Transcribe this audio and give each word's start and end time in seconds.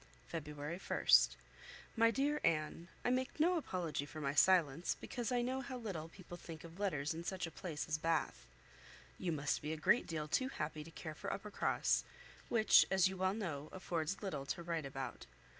"February 0.27 0.79
1st. 0.79 1.35
"MY 1.95 2.09
DEAR 2.09 2.41
ANNE, 2.43 2.87
I 3.05 3.11
make 3.11 3.39
no 3.39 3.55
apology 3.55 4.07
for 4.07 4.19
my 4.19 4.33
silence, 4.33 4.97
because 4.99 5.31
I 5.31 5.43
know 5.43 5.61
how 5.61 5.77
little 5.77 6.09
people 6.09 6.37
think 6.37 6.63
of 6.63 6.79
letters 6.79 7.13
in 7.13 7.23
such 7.23 7.45
a 7.45 7.51
place 7.51 7.87
as 7.87 7.99
Bath. 7.99 8.47
You 9.19 9.31
must 9.31 9.61
be 9.61 9.73
a 9.73 9.77
great 9.77 10.07
deal 10.07 10.27
too 10.27 10.49
happy 10.49 10.83
to 10.83 10.89
care 10.89 11.13
for 11.13 11.31
Uppercross, 11.31 12.03
which, 12.49 12.83
as 12.89 13.09
you 13.09 13.17
well 13.17 13.35
know, 13.35 13.69
affords 13.71 14.23
little 14.23 14.47
to 14.47 14.63
write 14.63 14.87
about. 14.87 15.27